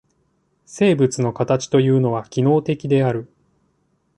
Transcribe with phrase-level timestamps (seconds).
[0.65, 3.31] 生物の形というのは機能的である。